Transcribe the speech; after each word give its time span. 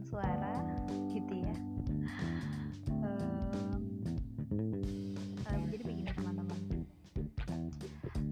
suara 0.00 0.64
gitu 1.12 1.36
ya. 1.36 1.56
Uh, 2.88 3.76
uh, 5.44 5.58
jadi 5.68 5.82
begini 5.84 6.10
teman-teman. 6.16 6.60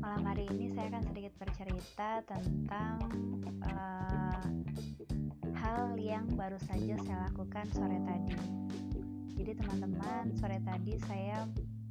Malam 0.01 0.23
hari 0.25 0.49
ini 0.49 0.73
saya 0.73 0.89
akan 0.97 1.05
sedikit 1.13 1.33
bercerita 1.37 2.25
tentang 2.25 2.97
uh, 3.69 4.41
hal 5.53 6.01
yang 6.01 6.25
baru 6.33 6.57
saja 6.65 6.97
saya 7.05 7.29
lakukan 7.29 7.69
sore 7.77 8.01
tadi. 8.09 8.37
Jadi 9.37 9.53
teman-teman 9.61 10.33
sore 10.41 10.57
tadi 10.65 10.97
saya 11.05 11.45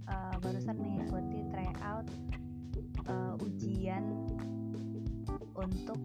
uh, 0.10 0.36
barusan 0.42 0.78
mengikuti 0.82 1.46
tryout 1.54 2.10
uh, 3.06 3.38
ujian 3.46 4.06
untuk 5.54 6.02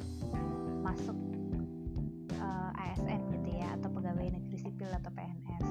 masuk 0.85 1.34
atau 5.05 5.13
PNS. 5.13 5.69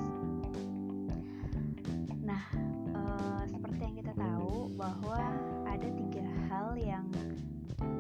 Nah, 2.22 2.44
uh, 2.94 3.42
seperti 3.50 3.82
yang 3.82 3.98
kita 3.98 4.14
tahu 4.14 4.70
bahwa 4.78 5.18
ada 5.66 5.90
tiga 5.90 6.22
hal 6.54 6.78
yang 6.78 7.09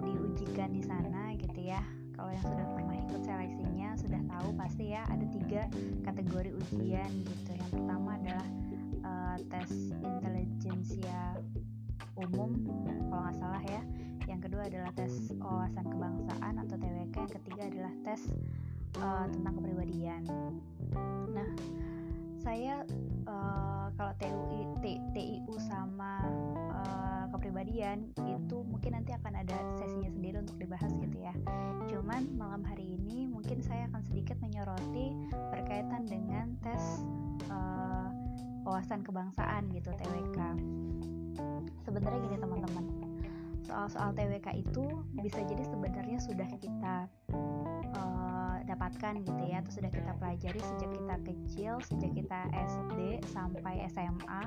diujikan 0.05 0.69
di 0.77 0.85
sana 0.85 1.33
gitu 1.41 1.57
ya. 1.57 1.81
Kalau 2.13 2.29
yang 2.29 2.45
sudah 2.45 2.67
pernah 2.77 3.01
ikut 3.01 3.21
seleksinya 3.25 3.97
sudah 3.97 4.21
tahu 4.29 4.53
pasti 4.53 4.93
ya 4.93 5.01
ada 5.09 5.25
tiga 5.33 5.65
kategori 6.05 6.53
ujian 6.53 7.09
gitu. 7.25 7.49
Yang 7.57 7.69
pertama 7.81 8.09
adalah 8.21 8.47
uh, 9.01 9.37
tes 9.49 9.89
intelijensia 9.89 11.41
umum 12.13 12.53
kalau 13.09 13.25
nggak 13.25 13.37
salah 13.41 13.63
ya 13.65 13.81
yang 14.29 14.37
kedua 14.37 14.69
adalah 14.69 14.93
tes 14.93 15.33
wawasan 15.41 15.85
kebangsaan 15.89 16.53
atau 16.61 16.75
TWK 16.77 17.15
yang 17.17 17.33
ketiga 17.41 17.61
adalah 17.73 17.93
tes 18.05 18.21
uh, 18.99 19.25
tentang 19.29 19.53
kepribadian. 19.61 20.21
Nah 21.31 21.49
saya 22.43 22.83
uh, 23.23 23.87
kalau 23.95 24.11
TUI 24.19 24.67
T, 24.83 24.99
TIU 25.15 25.55
sama 25.63 26.27
uh, 26.75 27.25
kepribadian 27.31 28.11
itu 28.27 28.57
mungkin 28.67 28.99
nanti 28.99 29.15
akan 29.15 29.39
ada 29.39 29.55
sesinya 29.79 30.11
sendiri 30.11 30.43
untuk 30.43 30.59
dibahas 30.59 30.91
gitu 30.99 31.17
ya. 31.23 31.33
Cuman 31.87 32.27
malam 32.35 32.61
hari 32.67 32.99
ini 32.99 33.31
mungkin 33.31 33.63
saya 33.63 33.87
akan 33.95 34.03
sedikit 34.03 34.35
menyoroti 34.43 35.15
berkaitan 35.55 36.03
dengan 36.03 36.59
tes 36.59 36.83
uh, 37.47 38.11
wawasan 38.67 39.07
kebangsaan 39.07 39.71
gitu 39.71 39.91
TWK 39.95 40.39
sebenarnya 41.87 42.19
gini 42.27 42.37
teman-teman. 42.39 42.85
Soal-soal 43.63 44.11
TWK 44.11 44.47
itu 44.59 44.85
bisa 45.15 45.39
jadi 45.47 45.63
sebenarnya 45.63 46.19
sudah 46.19 46.49
kita 46.59 47.07
dapatkan 48.73 49.13
gitu 49.21 49.43
ya. 49.45 49.61
Atau 49.61 49.79
sudah 49.79 49.91
kita 49.93 50.11
pelajari 50.17 50.59
sejak 50.59 50.89
kita 50.91 51.15
kecil 51.23 51.73
sejak 51.85 52.11
kita 52.17 52.39
SD 52.57 52.99
sampai 53.29 53.85
SMA 53.93 54.43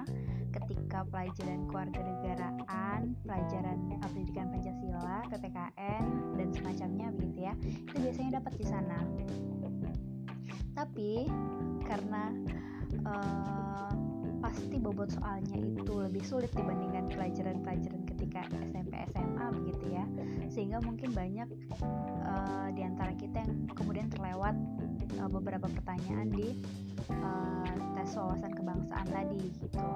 ketika 0.56 1.04
pelajaran 1.12 1.68
keluarga 1.68 2.00
negaraan 2.00 3.14
pelajaran 3.22 3.78
uh, 4.00 4.08
pendidikan 4.08 4.48
Pancasila 4.48 5.18
PPKN 5.28 6.04
dan 6.40 6.48
semacamnya 6.54 7.06
begitu 7.12 7.38
ya 7.44 7.54
itu 7.62 7.96
biasanya 8.00 8.30
dapat 8.40 8.52
di 8.56 8.66
sana. 8.66 8.98
Tapi 10.76 11.12
karena 11.84 12.32
uh, 13.08 13.92
pasti 14.40 14.76
bobot 14.78 15.10
soalnya 15.10 15.58
itu 15.58 15.92
lebih 15.96 16.22
sulit 16.22 16.52
dibandingkan 16.54 17.10
pelajaran-pelajaran 17.10 18.05
ketika 18.16 18.48
SMP 18.72 18.96
SMA 19.12 19.46
begitu 19.60 19.84
ya. 19.92 20.04
Sehingga 20.48 20.80
mungkin 20.80 21.12
banyak 21.12 21.48
uh, 22.24 22.68
di 22.72 22.82
antara 22.82 23.12
kita 23.12 23.44
yang 23.44 23.68
kemudian 23.76 24.08
terlewat 24.08 24.56
uh, 25.20 25.28
beberapa 25.28 25.68
pertanyaan 25.68 26.32
di 26.32 26.56
uh, 27.12 27.68
tes 28.00 28.16
wawasan 28.16 28.56
kebangsaan 28.56 29.06
tadi 29.12 29.52
gitu. 29.60 29.88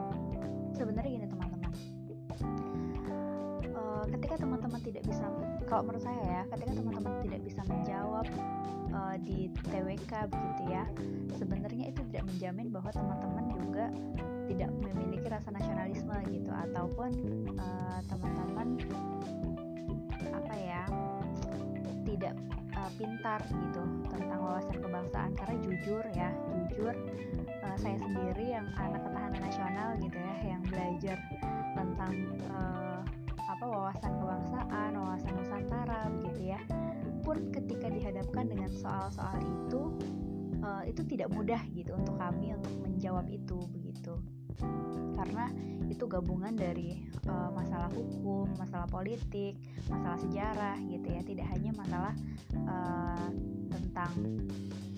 Sebenarnya 0.76 1.10
gini 1.10 1.26
teman-teman. 1.26 1.72
Ketika 4.10 4.42
teman-teman 4.42 4.80
tidak 4.82 5.04
bisa 5.06 5.22
kalau 5.70 5.86
menurut 5.86 6.02
saya 6.02 6.18
ya 6.18 6.42
ketika 6.50 6.72
teman-teman 6.82 7.22
tidak 7.30 7.40
bisa 7.46 7.60
menjawab 7.70 8.26
uh, 8.90 9.16
di 9.22 9.46
TWK 9.70 10.12
begitu 10.26 10.62
ya 10.66 10.84
sebenarnya 11.38 11.94
itu 11.94 12.00
tidak 12.10 12.24
menjamin 12.26 12.66
bahwa 12.74 12.90
teman-teman 12.90 13.44
juga 13.54 13.86
tidak 14.50 14.70
memiliki 14.82 15.30
rasa 15.30 15.54
nasionalisme 15.54 16.16
gitu 16.34 16.50
ataupun 16.50 17.10
uh, 17.54 17.98
teman-teman 18.10 18.68
apa 20.34 20.54
ya 20.58 20.82
tidak 22.02 22.34
uh, 22.74 22.90
pintar 22.98 23.40
gitu 23.46 23.82
tentang 24.10 24.40
wawasan 24.42 24.76
kebangsaan. 24.82 25.30
Karena 25.38 25.56
jujur 25.62 26.04
ya 26.18 26.34
jujur 26.50 26.94
uh, 27.62 27.76
saya 27.78 27.96
sendiri 28.02 28.58
yang 28.58 28.66
anak 28.74 29.06
ketahanan 29.06 29.40
nasional 29.40 29.88
gitu 30.02 30.18
ya 30.18 30.34
yang 30.56 30.62
belajar 30.66 31.16
tentang 31.78 32.14
uh, 32.50 33.00
apa 33.50 33.64
wawasan 33.66 34.12
kebangsaan 34.18 34.90
wawasan 34.98 35.32
nusantara 35.38 36.10
begitu 36.18 36.54
ya 36.54 36.60
pun 37.20 37.52
ketika 37.52 37.86
dihadapkan 37.92 38.48
dengan 38.48 38.70
soal-soal 38.72 39.36
itu 39.38 39.82
uh, 40.64 40.82
itu 40.86 41.02
tidak 41.06 41.28
mudah 41.30 41.60
gitu 41.76 41.92
untuk 41.92 42.16
kami 42.16 42.56
untuk 42.56 42.74
menjawab 42.80 43.26
itu 43.28 43.58
begitu 43.70 44.16
karena 45.20 45.52
itu 45.92 46.08
gabungan 46.08 46.56
dari 46.56 47.04
uh, 47.28 47.52
masalah 47.52 47.92
hukum, 47.92 48.48
masalah 48.56 48.88
politik, 48.88 49.58
masalah 49.92 50.16
sejarah 50.16 50.76
gitu 50.88 51.06
ya, 51.12 51.20
tidak 51.20 51.46
hanya 51.52 51.70
masalah 51.76 52.14
uh, 52.64 53.28
tentang 53.68 54.12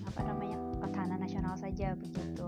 apa 0.06 0.20
namanya 0.22 0.56
ketahanan 0.84 1.18
nasional 1.18 1.54
saja 1.58 1.98
begitu. 1.98 2.46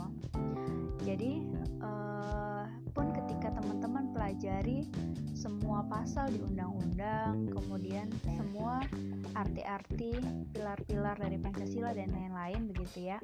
Jadi 1.02 1.42
uh, 1.82 2.68
pun 2.94 3.10
ketika 3.10 3.50
teman-teman 3.58 4.14
pelajari 4.14 4.86
semua 5.34 5.82
pasal 5.90 6.30
di 6.30 6.38
undang-undang, 6.38 7.50
kemudian 7.50 8.06
semua 8.22 8.86
arti-arti 9.34 10.14
pilar-pilar 10.54 11.18
dari 11.18 11.42
Pancasila 11.42 11.90
dan 11.90 12.14
lain-lain 12.14 12.70
begitu 12.70 13.10
ya 13.10 13.18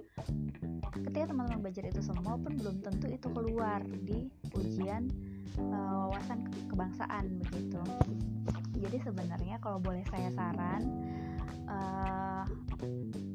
ketika 1.10 1.30
teman-teman 1.30 1.62
belajar 1.62 1.84
itu 1.86 2.02
semua 2.02 2.34
pun 2.34 2.52
belum 2.58 2.82
tentu 2.82 3.06
itu 3.06 3.28
keluar 3.30 3.80
di 4.02 4.26
ujian 4.80 5.12
uh, 5.60 6.08
wawasan 6.08 6.48
kebangsaan 6.72 7.28
begitu. 7.44 7.84
Jadi 8.80 8.96
sebenarnya 9.04 9.60
kalau 9.60 9.76
boleh 9.76 10.00
saya 10.08 10.32
saran 10.32 10.82
uh, 11.68 12.48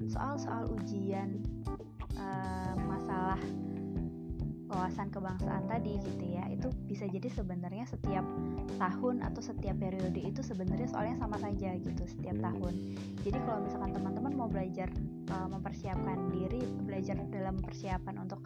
soal-soal 0.09 0.65
ujian 0.73 1.37
uh, 2.17 2.73
masalah 2.89 3.37
wawasan 4.85 5.09
kebangsaan 5.09 5.65
tadi 5.65 5.97
gitu 5.97 6.25
ya. 6.29 6.45
Itu 6.53 6.69
bisa 6.85 7.09
jadi 7.09 7.25
sebenarnya 7.33 7.89
setiap 7.89 8.21
tahun 8.77 9.25
atau 9.25 9.41
setiap 9.41 9.81
periode 9.81 10.21
itu 10.21 10.45
sebenarnya 10.45 10.85
soalnya 10.85 11.17
sama 11.17 11.41
saja 11.41 11.73
gitu 11.73 12.05
setiap 12.05 12.37
tahun. 12.37 12.73
Jadi 13.25 13.37
kalau 13.49 13.65
misalkan 13.65 13.97
teman-teman 13.97 14.33
mau 14.37 14.45
belajar 14.45 14.93
uh, 15.33 15.49
mempersiapkan 15.49 16.29
diri 16.29 16.61
belajar 16.85 17.17
dalam 17.33 17.57
persiapan 17.57 18.21
untuk 18.21 18.45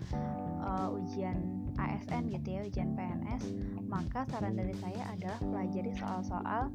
uh, 0.63 0.95
ujian 0.95 1.35
ASN 1.75 2.31
gitu 2.31 2.47
ya 2.55 2.61
ujian 2.67 2.95
PNS 2.95 3.43
maka 3.87 4.27
saran 4.27 4.55
dari 4.55 4.75
saya 4.79 5.15
adalah 5.15 5.39
pelajari 5.39 5.91
soal-soal 5.95 6.71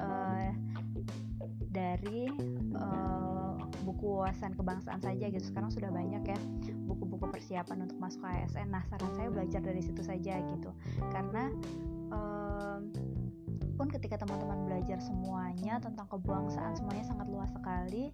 uh, 0.00 0.48
dari 1.72 2.32
uh, 2.72 3.35
buku 3.86 4.18
wawasan 4.18 4.58
kebangsaan 4.58 4.98
saja 4.98 5.30
gitu. 5.30 5.44
Sekarang 5.46 5.70
sudah 5.70 5.94
banyak 5.94 6.26
ya 6.26 6.38
buku-buku 6.90 7.30
persiapan 7.30 7.86
untuk 7.86 7.98
masuk 8.02 8.26
ASN 8.26 8.74
nah 8.74 8.82
saran 8.90 9.12
saya 9.14 9.30
belajar 9.30 9.62
dari 9.62 9.78
situ 9.78 10.02
saja 10.02 10.42
gitu. 10.42 10.70
Karena 11.14 11.54
uh, 12.10 12.82
pun 13.76 13.92
ketika 13.92 14.16
teman-teman 14.24 14.64
belajar 14.64 14.96
semuanya 15.04 15.76
tentang 15.76 16.08
kebangsaan 16.08 16.72
semuanya 16.80 17.04
sangat 17.04 17.28
luas 17.28 17.52
sekali 17.52 18.08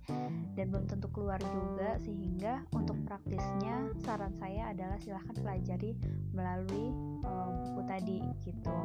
dan 0.58 0.74
belum 0.74 0.90
tentu 0.90 1.06
keluar 1.14 1.38
juga 1.38 2.02
sehingga 2.02 2.66
untuk 2.74 2.98
praktisnya 3.06 3.94
saran 4.02 4.34
saya 4.42 4.74
adalah 4.74 4.98
silahkan 4.98 5.38
pelajari 5.38 5.94
melalui 6.34 6.90
uh, 7.22 7.48
buku 7.62 7.82
tadi 7.86 8.18
gitu. 8.42 8.78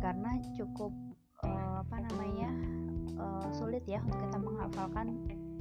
Karena 0.00 0.40
cukup 0.56 0.96
uh, 1.44 1.84
apa 1.84 1.96
namanya 2.08 2.50
uh, 3.20 3.48
sulit 3.52 3.84
ya 3.84 4.00
untuk 4.00 4.16
kita 4.32 4.38
menghafalkan 4.40 5.12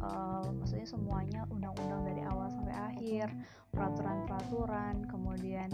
uh, 0.02 0.48
maksudnya 0.56 0.88
semuanya 0.88 1.42
undang-undang 1.52 2.02
dari 2.08 2.22
awal 2.26 2.48
sampai 2.52 2.76
akhir 2.76 3.28
peraturan-peraturan 3.72 5.08
kemudian 5.12 5.70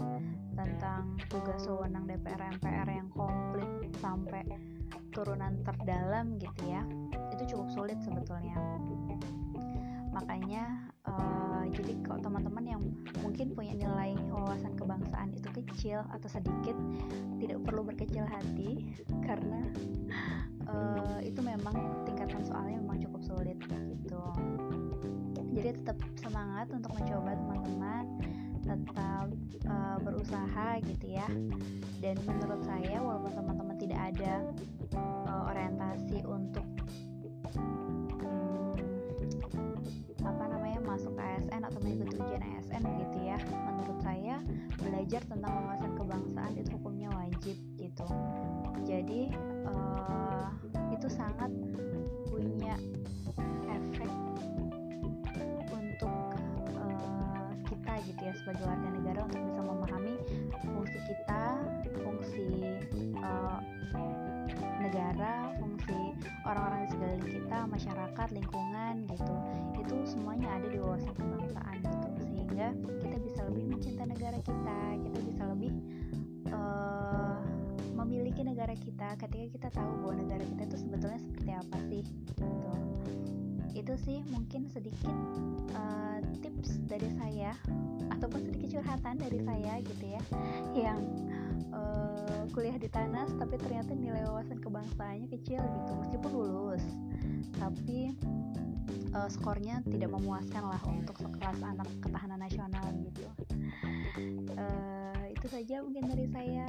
tentang 0.52 1.16
tugas 1.30 1.64
wewenang 1.66 2.04
DPR 2.06 2.42
MPR 2.58 2.88
yang 2.90 3.08
komplit 3.14 3.70
sampai 4.02 4.42
turunan 5.12 5.60
terdalam 5.62 6.36
gitu 6.40 6.62
ya. 6.66 6.82
Itu 7.32 7.56
cukup 7.56 7.68
sulit 7.72 7.98
sebetulnya. 8.02 8.58
Makanya 10.12 10.92
uh, 11.08 11.64
jadi 11.72 11.96
kalau 12.04 12.20
teman-teman 12.20 12.64
yang 12.68 12.82
mungkin 13.24 13.56
punya 13.56 13.72
nilai 13.76 14.12
wawasan 14.28 14.76
kebangsaan 14.76 15.32
itu 15.32 15.48
kecil 15.56 16.04
atau 16.12 16.28
sedikit 16.28 16.76
tidak 17.40 17.58
perlu 17.64 17.86
berkecil 17.86 18.24
hati 18.28 18.92
karena 19.24 19.62
uh, 20.68 21.18
itu 21.24 21.40
memang 21.40 22.01
semangat 26.42 26.74
untuk 26.74 26.90
mencoba 26.98 27.30
teman-teman. 27.38 28.04
Tetap 28.66 29.26
uh, 29.70 29.96
berusaha 30.02 30.68
gitu 30.82 31.06
ya. 31.14 31.26
Dan 32.02 32.18
menurut 32.26 32.66
saya 32.66 32.98
walaupun 32.98 33.30
teman-teman 33.30 33.78
tidak 33.78 34.00
ada 34.10 34.42
uh, 34.98 35.46
orientasi 35.54 36.18
untuk 36.26 36.66
hmm, 37.54 38.74
apa 40.26 40.44
namanya 40.50 40.82
masuk 40.82 41.14
ASN 41.14 41.62
atau 41.62 41.78
mengikuti 41.78 42.18
ujian 42.18 42.42
ASN 42.42 42.82
begitu 42.90 43.18
ya 43.22 43.38
menurut 43.62 43.98
saya 44.02 44.42
belajar 44.82 45.22
tentang 45.30 45.52
wawasan 45.62 45.94
kebangsaan 45.94 46.41
masyarakat, 67.72 68.28
lingkungan 68.36 69.08
gitu. 69.08 69.34
Itu 69.80 69.94
semuanya 70.04 70.60
ada 70.60 70.68
di 70.68 70.76
wawasan 70.76 71.16
kebangsaan 71.16 71.76
gitu. 71.80 72.08
Sehingga 72.28 72.68
kita 73.00 73.16
bisa 73.24 73.40
lebih 73.48 73.64
mencintai 73.72 74.08
negara 74.12 74.38
kita, 74.44 74.80
kita 75.00 75.18
bisa 75.24 75.42
lebih 75.48 75.72
uh, 76.52 77.40
memiliki 77.96 78.44
negara 78.44 78.76
kita 78.76 79.16
ketika 79.16 79.46
kita 79.48 79.68
tahu 79.72 79.90
bahwa 80.04 80.14
negara 80.20 80.44
kita 80.44 80.62
itu 80.68 80.76
sebetulnya 80.76 81.20
seperti 81.22 81.50
apa 81.54 81.76
sih 81.88 82.04
gitu 82.28 82.46
itu 83.72 83.94
sih 84.04 84.18
mungkin 84.30 84.68
sedikit 84.68 85.16
uh, 85.74 86.20
tips 86.44 86.78
dari 86.86 87.08
saya 87.18 87.56
ataupun 88.12 88.44
sedikit 88.44 88.78
curhatan 88.78 89.16
dari 89.16 89.40
saya 89.42 89.80
gitu 89.80 90.04
ya 90.06 90.22
yang 90.76 91.00
uh, 91.72 92.44
kuliah 92.52 92.76
di 92.76 92.86
TANAS 92.86 93.32
tapi 93.40 93.56
ternyata 93.58 93.96
nilai 93.96 94.22
wawasan 94.28 94.60
kebangsaannya 94.60 95.26
kecil 95.32 95.62
gitu 95.64 95.92
meskipun 95.98 96.30
lulus 96.30 96.84
tapi 97.58 98.14
uh, 99.12 99.28
skornya 99.28 99.80
tidak 99.88 100.10
memuaskan 100.12 100.64
lah 100.64 100.82
untuk 100.88 101.16
sekelas 101.20 101.60
anak 101.62 101.88
ketahanan 102.00 102.40
nasional 102.40 102.84
gitu. 103.04 103.26
Uh, 104.56 105.24
itu 105.32 105.46
saja 105.48 105.82
mungkin 105.84 106.04
dari 106.08 106.26
saya. 106.32 106.68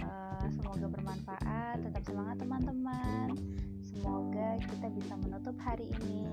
Uh, 0.00 0.46
semoga 0.54 0.86
bermanfaat 0.86 1.82
tetap 1.82 2.02
semangat 2.06 2.36
teman-teman. 2.40 3.34
Semoga 3.82 4.60
kita 4.60 4.88
bisa 4.92 5.14
menutup 5.18 5.56
hari 5.64 5.88
ini 5.88 6.28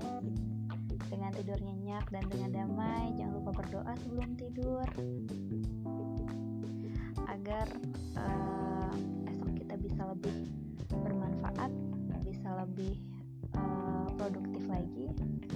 dengan 1.07 1.31
tidur 1.31 1.59
nyenyak 1.63 2.05
dan 2.11 2.23
dengan 2.27 2.49
damai. 2.51 3.15
Jangan 3.15 3.33
lupa 3.39 3.51
berdoa 3.63 3.93
sebelum 4.03 4.29
tidur. 4.35 4.87
Agar 7.31 7.67
uh, 8.19 8.93
esok 9.31 9.51
kita 9.57 9.75
bisa 9.79 10.01
lebih 10.11 10.51
bermanfaat, 10.91 11.71
bisa 12.27 12.49
lebih 12.61 12.99
uh, 14.83 15.52